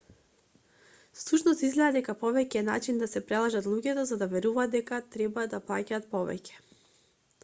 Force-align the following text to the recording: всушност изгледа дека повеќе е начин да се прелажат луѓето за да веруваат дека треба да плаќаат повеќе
всушност 1.17 1.65
изгледа 1.65 1.93
дека 1.97 2.15
повеќе 2.21 2.57
е 2.61 2.65
начин 2.69 3.01
да 3.03 3.09
се 3.11 3.21
прелажат 3.31 3.67
луѓето 3.73 4.05
за 4.13 4.17
да 4.23 4.29
веруваат 4.31 4.73
дека 4.77 4.99
треба 5.17 5.45
да 5.53 5.61
плаќаат 5.69 6.09
повеќе 6.15 6.57